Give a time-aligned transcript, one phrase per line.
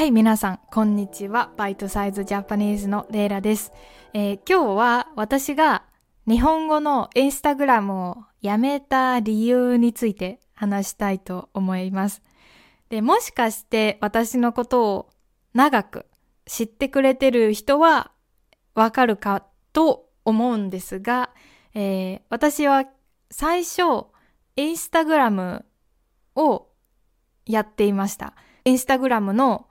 [0.00, 1.52] はい、皆さん、こんにちは。
[1.58, 3.70] バイトサイズジャパニーズのレイラです。
[4.14, 5.82] えー今日は私が
[6.26, 12.22] 日本語のインスタグラムをやめた理由について話したいと思います。
[12.88, 15.10] で、もしかして私のことを
[15.52, 16.06] 長く
[16.46, 18.10] 知ってくれてる人は
[18.74, 19.44] わかるか
[19.74, 21.28] と思うんですが、
[21.74, 22.86] えー私は
[23.30, 24.06] 最初、
[24.56, 25.66] インスタグラム
[26.36, 26.68] を
[27.44, 28.32] やっていました。
[28.64, 29.66] インスタグラムの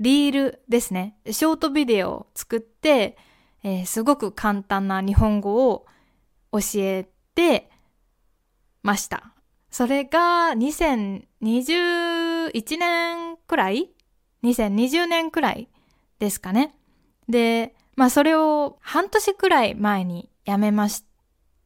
[0.00, 1.16] リールですね。
[1.26, 3.16] ショートビデオを作って、
[3.64, 5.86] えーすごく簡単な日本語を
[6.52, 7.70] 教えて
[8.82, 9.32] ました。
[9.70, 13.90] それが2021年くらい
[14.44, 15.68] ?2020 年くらい
[16.18, 16.74] ですかね。
[17.28, 21.04] で、まあそれを半年くらい前にやめまし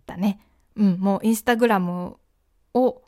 [0.07, 0.41] たね。
[0.77, 2.17] うん、もうインスタグラム
[2.75, 3.03] を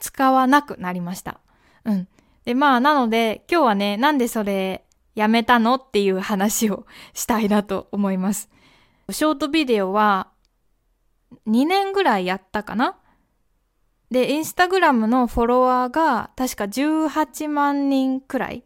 [0.00, 1.40] 使わなくなりました。
[1.84, 2.08] うん。
[2.44, 8.50] で、まあ、なので、今日はね、なんでそれやめたのっていう話を したいなと思います。
[9.10, 10.28] ショートビデオは
[11.46, 12.96] 2年ぐらいやったかな？
[14.10, 18.64] で、インスタグラムのフォロワーが確か18万人くらい。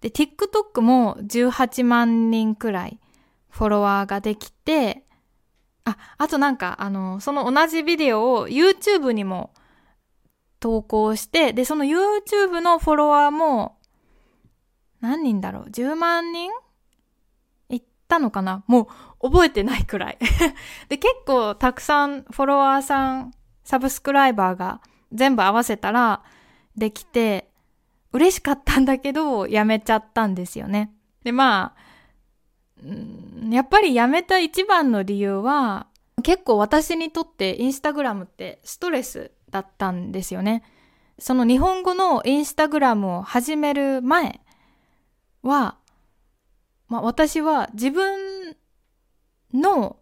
[0.00, 3.00] で、TikTok も18万人くらい
[3.48, 5.04] フォロワーができて、
[5.84, 9.52] あ、あとなんか、あの、その同じビデオを YouTube にも
[10.64, 13.76] 投稿して、で、その YouTube のフォロワーも、
[15.02, 16.50] 何人だろう ?10 万人
[17.68, 18.64] いったのかな？
[18.66, 18.88] も
[19.20, 20.18] う覚えてないくらい。
[20.88, 24.80] で、結構たくさんフォロワーさん、サブスクライバーが
[25.12, 26.22] 全部合わせたら
[26.78, 27.50] できて、
[28.12, 30.94] 嬉しかったんだけど、やめちゃったんですよね。
[31.24, 31.80] で、まあ、
[32.82, 35.88] うんやっぱりやめた一番の理由は、
[36.22, 40.64] 結構私にとってインスタグラムってストレスだったんですよね。
[41.16, 44.40] その日本語のインスタグラムを始める前
[45.44, 45.76] は、
[46.88, 48.56] まあ私は自分
[49.52, 49.96] の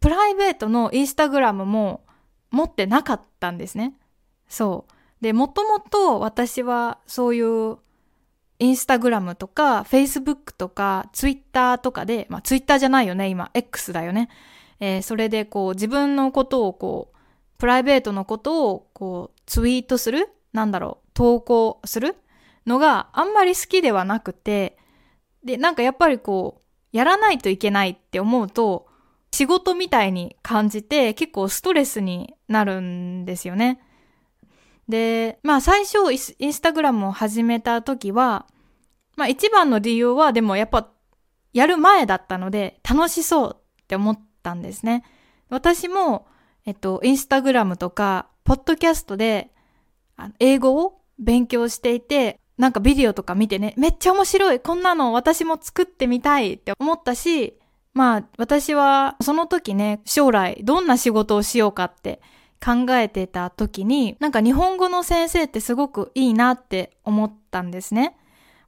[0.00, 2.06] プライベートのインスタグラムも
[2.50, 3.92] 持ってなかったんですね。
[4.48, 4.92] そう。
[5.22, 7.76] で、もともと私はそういう
[8.60, 14.30] インスタグラムとか、フェイスブックとか、ツイッターとかで、まあツイッターじゃないよね、今、X だよね。
[14.80, 17.13] えーそれでこう自分のことをこう、
[17.58, 22.16] プライベートのことをこう、ツイートするなんだろう、投稿する
[22.66, 24.78] のがあんまり好きではなくて、
[25.44, 28.86] で、なんかやっぱりこう、やらないといけないって思うと、
[29.32, 33.80] 仕事みたいに感じて結構ストレスになるんですよね。
[34.88, 38.46] で、まあ最初インスタグラムを始めた時は、
[39.16, 40.88] まあ一番の理由はでもやっぱ
[41.52, 45.02] やる前だったので楽しそうって思ったんですね。
[45.50, 46.28] 私も、
[46.66, 49.50] えっと、インスタグラムとか、ポッドキャストで
[50.38, 57.58] 英語を勉強していて、なんかビデオとか見てね、めっちゃ面白いこんなの私も作ってみたいって思ったし、
[57.92, 62.20] まあ私はその時ね、将来どんな仕事をしようかって
[62.64, 68.16] 考えてた時に、なんか日本語の先生ってすごくいいなって思ったんですね。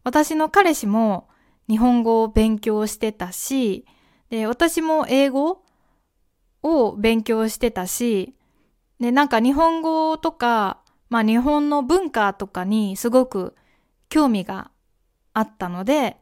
[0.04, 1.28] 私の彼氏も
[1.68, 3.86] 日本語を勉強してたし、
[4.30, 5.62] で、私も英語
[6.66, 8.34] を勉強してたし、
[9.00, 13.54] で、なんか日本語とか、まあ日本の文化とかにすごく
[14.08, 14.70] 興味が
[15.32, 16.16] あったので、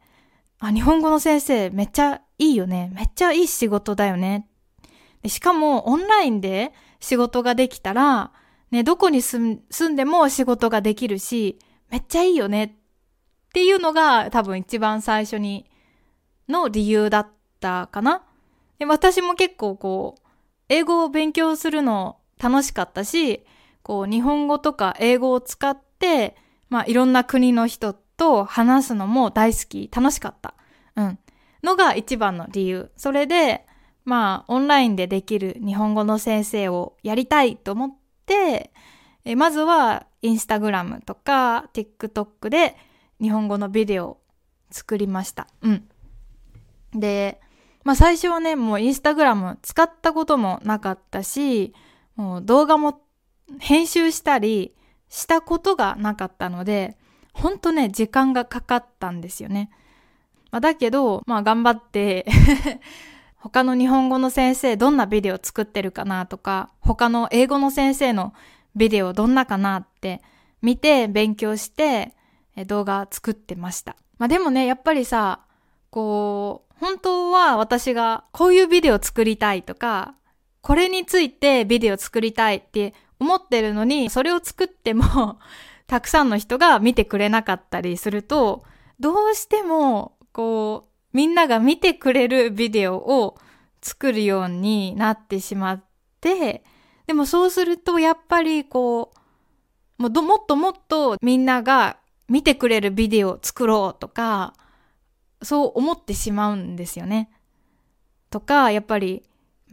[0.59, 2.91] あ、日本語の先生めっちゃいいよね。
[2.93, 4.47] めっちゃいい仕事だよね。
[5.21, 8.31] でしかもオンラインで仕事ができたら、
[8.71, 12.71] ね、どこに住ん住んでも仕事ができるし、めっちゃいいよねっ
[13.53, 15.65] ていうのが多分一番最初に
[16.49, 17.27] の理由だっ
[17.59, 18.23] たかな。
[18.79, 20.24] で私も結構こう、
[20.69, 23.45] 英語を勉強するの楽しかったし、
[23.83, 26.35] こう日本語とか英語を使って、
[26.69, 30.55] まあいろんな国の人と話すのも大好き、楽しかった。
[30.95, 31.19] うん。
[31.63, 32.91] のが一番の理由。
[32.95, 33.65] それで、
[34.03, 37.91] まあオンラインでできる日本語の先生をやりたいと思っ
[38.25, 38.71] て、
[39.23, 42.75] えまずはインスタグラムとか TikTok で
[43.21, 44.21] 日本語のビデオを
[44.71, 45.47] 作りました。
[45.61, 45.87] うん。
[46.93, 47.41] で、
[47.85, 51.73] まあ最初はね、もうインスタグラム使ったこともなかったし、
[52.15, 52.99] もう動画も
[53.59, 54.73] 編集したり
[55.07, 56.97] したことがなかったので、
[57.31, 59.69] ほんとね、時間がかかったんですよね。
[60.49, 62.25] まあ、だけど、まあ頑張って、
[63.37, 68.33] 他の日本語の先生どんなビデオ作ってるかなとか、他の英語の先生の
[68.75, 70.23] ビデオどんなかなって
[70.63, 72.15] 見て勉強して
[72.65, 73.95] 動画作ってました。
[74.17, 75.41] まあでもね、やっぱりさ、
[75.91, 80.15] こう、本当は私がこういうビデオ作りたいとか、
[80.61, 85.39] これについてビデオ作りたいって思ってるのに、それを作っても
[85.87, 88.63] たくさんの人が見てくれなかったりすると、
[88.99, 93.37] どうしても、こう、みんなが見てくれるビデオを
[93.81, 95.83] 作るようになってしまっ
[96.19, 96.63] て、
[97.07, 99.13] でもそうするとやっぱりこ
[99.99, 104.53] う、ももっともっとみんなが見てくれるビデオを作ろうとか、
[105.45, 107.29] そう思ってしまうんですよね。
[108.29, 109.23] とか、やっぱり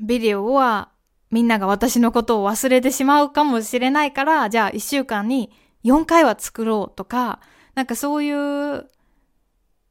[0.00, 0.90] ビデオは
[1.30, 5.50] みんなが私のことを忘れてしまうかもしれないから、じゃあ1週間に
[5.84, 7.40] 4回は作ろうとか、
[7.74, 8.36] なんかそういう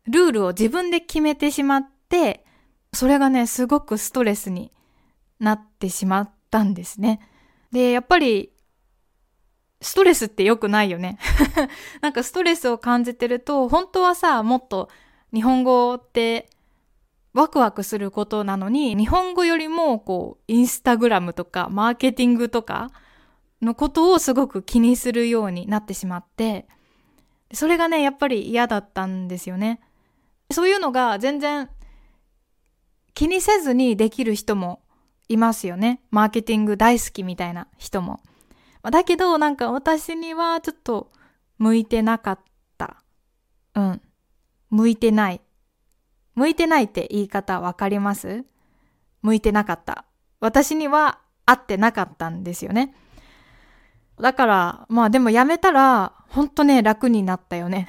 [0.07, 2.45] ルールを自分で決めてしまって、
[2.93, 4.71] それがね、すごくストレスに
[5.39, 7.19] なってしまったんですね。
[7.71, 8.51] で、やっぱり、
[9.81, 11.17] ストレスって良くないよね。
[12.01, 14.89] なんかストレスを感じてると、本当はさ、もっと
[15.33, 16.49] 日本語って
[17.33, 22.91] ワクワクすることなのに、日本語よりもこう、インスタグラムとかマーケティングとか
[23.61, 26.67] のことをすごく気にするようになってしまって、
[27.53, 29.79] それがね、やっぱり嫌だったんですよね。
[30.51, 31.69] そういうのが全然
[33.13, 34.81] 気にせずにできる人も
[35.29, 36.01] いますよね。
[36.11, 38.19] マーケティング大好きみたいな人も。
[38.83, 41.11] だけどなんか私にはちょっと
[41.57, 42.39] 向いてなかっ
[42.77, 43.01] た。
[43.75, 44.01] うん。
[44.71, 45.41] 向いてない。
[46.33, 48.45] 向いてないって言い方わかります？
[49.21, 50.05] 向いてなかった。
[50.39, 52.95] 私には合ってなかったんですよね。
[54.19, 57.87] だから、まあでもやめたら、ほんとね、楽になったよね。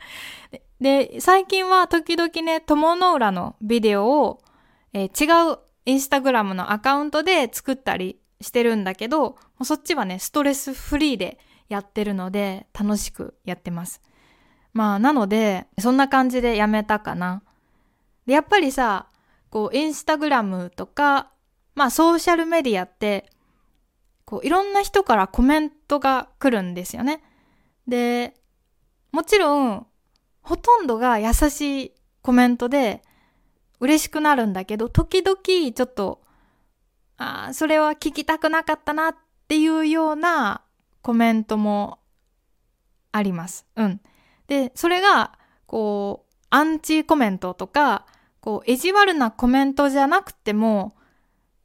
[0.80, 4.42] で、最近は時々ね、友の浦のビデオを、
[4.92, 11.38] えー、違うインスタグラムのアカウントで作ったりしてるんだけど、そっちはね、ストレスフリーで
[11.68, 14.00] やってるので、楽しくやってます。
[14.74, 17.42] まあ、なので、そんな感じでやめたかな。
[18.26, 19.06] で、やっぱりさ、
[19.50, 21.30] こう、インスタグラムとか、
[21.74, 23.30] まあ、ソーシャルメディアって、
[24.24, 27.22] こう、いろんな人からコメントが来るんですよね。
[27.86, 28.34] で、
[29.12, 29.86] もちろん、
[30.42, 33.02] ほとんどが優しいコメントで、
[33.80, 36.22] 嬉しくなるんだけど、時々ちょっと、
[37.16, 39.16] ああ、それは聞きたくなかったなっ
[39.46, 40.62] ていうような
[41.02, 41.98] コメントも
[43.12, 43.66] あります。
[43.76, 44.00] うん。
[44.46, 48.06] で、それが、こう、アンチコメントとか、
[48.40, 50.94] こう、意地悪なコメントじゃなくても、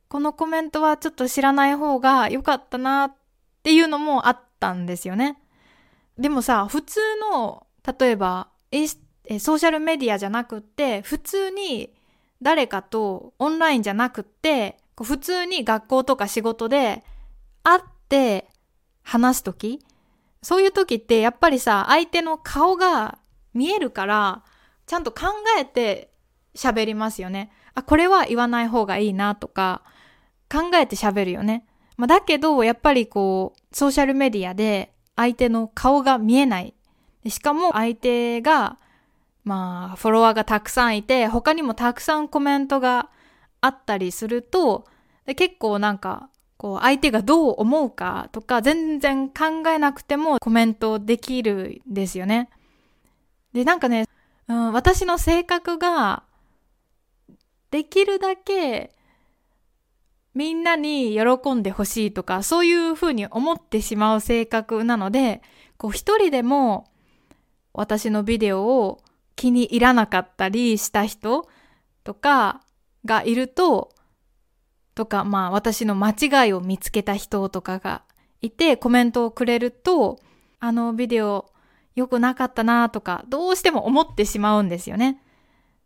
[0.08, 3.14] このコメントはちょっと知らない方が良かったなっ
[3.62, 5.38] ていうのもあったんですよね。
[6.18, 7.00] でもさ、普通
[7.32, 7.68] の、
[8.00, 11.94] 例えば、ソーシャルメディアじゃなくって、普通に
[12.42, 17.04] 誰かとオンラインじゃなくって、普通に学校とか仕事で
[17.64, 18.50] 会って
[19.04, 19.80] 話すとき、
[20.42, 23.20] そういう時ってやっぱりさ、相手の顔が
[23.54, 24.44] 見えるから、
[24.86, 25.28] ちゃんと考
[25.60, 26.12] えて
[26.56, 27.52] 喋りますよね。
[27.74, 29.84] あ、これは言わない方がいいなとか、
[30.52, 31.66] 考えて喋るよね。
[31.98, 36.74] まあ、だけど、やっぱりこう、ソーシャルメディアで相手の顔が見えない。
[37.28, 38.80] しかも相手が、
[39.44, 43.10] まあ、フォロワーがたくさんいて、他にもたくさんコメントが
[43.62, 44.88] あったりすると、
[45.26, 52.50] で結構なんか、こう、相手がどう思うかとか、全然考えなくてもコメントできるんですよね。
[53.54, 54.08] で、なんかね、
[54.50, 56.24] うん、私の性格が、
[57.72, 58.94] できるだけ、
[60.34, 65.42] みんなに喜んでほしいとか、そういうふうに思ってしまう性格なので、
[65.78, 66.92] こう一人でも
[67.72, 69.02] 私のビデオを
[69.38, 71.48] 気に入らなかったりした人
[72.04, 72.62] とか
[73.06, 73.94] がいると、
[75.00, 78.02] とか、まあ私の間違いを見つけた人とかが
[78.42, 80.20] いてコメントをくれると、
[80.60, 81.46] あのビデオ
[81.96, 85.24] 良くなかったなとか、どうしても思ってしまうんですよね。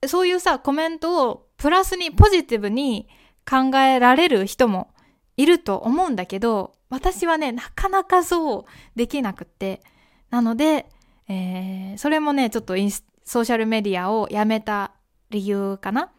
[0.08, 3.08] そういうさ、コメントをプラスにポジティブに
[3.48, 4.91] 考えられる人も
[5.38, 8.65] いると思うんだけど、私はね、なかなかそう
[8.96, 9.84] できなくって。
[10.32, 10.88] なので、
[11.27, 14.93] えー、それもね、ちょっとインスソーシャルメディアをやめた
[15.29, 16.12] 理由かな。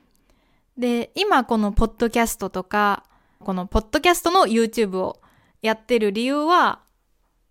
[0.76, 3.04] で、今このポッドキャストとか、
[3.38, 5.20] このポッドキャストの YouTube を
[5.62, 6.80] やってる理由は、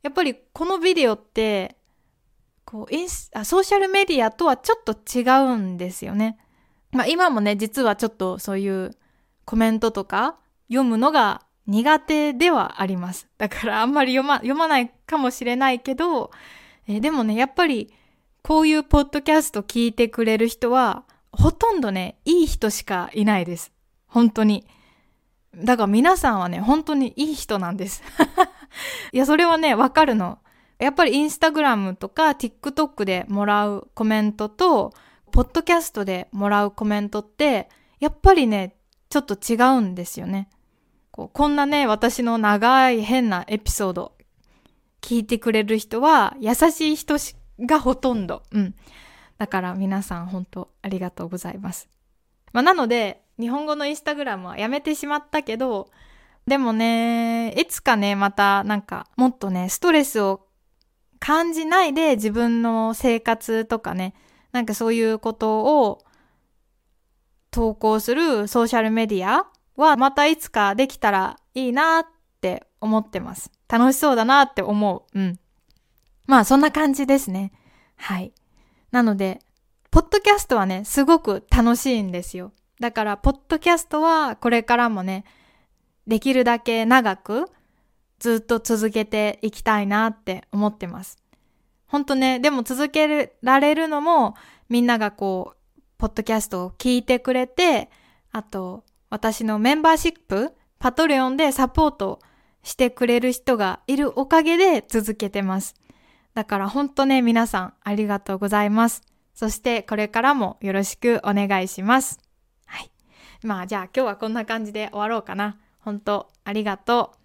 [0.02, 1.78] やっぱりこのビデオって
[2.66, 5.22] こうインスあソーシャルメディアとはちょっと違
[5.54, 6.38] うんですよね。
[6.92, 8.92] まあ今もね、実はちょっとそういう
[9.46, 10.38] コメントとか
[10.68, 13.28] 読むのが苦手ではあります。
[13.38, 16.32] だからあんまり読ま読まないかもしれないけど、
[16.88, 17.94] え、でもね、やっぱり
[18.42, 23.72] こういうポッドキャスト聞いてくれる人はほとんどね、いい人しかいないです。
[24.08, 24.66] 本当に。
[25.56, 28.02] だから皆さんはね、本当にいい人なんです。
[29.12, 30.40] いや、それはね、わかるの。
[30.80, 34.94] やっぱりインスタグラムとか TikTok でもらうコメントと、
[35.32, 38.76] ポッドキャストでもらうコメントって、やっぱりね、
[39.10, 40.50] ちょっと違うんですよね。
[41.12, 44.14] こうこんなね、私の長い変なエピソード
[45.02, 47.16] 聞いてくれる人は優しい人
[47.60, 48.44] がほとんど。
[48.52, 48.76] うん。
[49.38, 51.90] だから皆さん本当ありがとうございます。
[52.52, 55.90] まあ、なので、日本語のインスタグラムはやめてしまったけど、
[56.46, 60.48] でもね、いつかね、またなんかもっとね、ストレスを
[61.20, 64.14] 感じないで自分の生活とかね、
[64.52, 66.04] なんかそういうことを
[67.50, 72.06] 投稿するソーシャルメディアはまたいつかできたらいいなっ
[72.42, 73.52] て思ってます。
[73.70, 75.20] 楽しそうだなって思う。
[75.20, 75.40] うん。
[76.26, 77.52] まあそんな感じですね。
[77.96, 78.34] はい。
[78.94, 79.40] なので、
[79.90, 82.52] ポッドキャストはね、すごく楽しいんですよ。
[82.80, 85.26] だから、ポッドキャストはこれからもね、
[86.06, 87.50] できるだけ長く
[88.20, 91.18] ずっと続けていきたいなって思ってます。
[91.88, 94.36] ほんとね、でも続けられるのも
[94.70, 97.90] みんながこう、ポッドキャストを聞いてくれて、
[98.32, 102.20] あと、私のメンバーシップ、パトレオンでサポート
[102.62, 105.74] してくれる人がいるおかげで続けてます。
[106.34, 109.02] だからほんとね、皆さんありがとうございます。
[109.34, 112.20] そしてこれからもよろしくお願いします。
[112.66, 112.92] はい。
[113.44, 115.58] まあじゃあ今日はこんな感じで終わろうかな。
[115.80, 117.18] 本当ありがとう。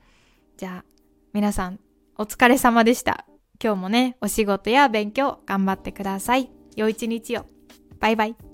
[0.57, 0.85] じゃあ
[1.33, 1.79] 皆さん
[2.17, 3.27] お疲れ様でした。
[3.63, 6.51] 今日もね、お仕事や勉強頑張ってください。
[6.77, 7.47] 良い一日を。
[8.01, 8.48] バイバイ。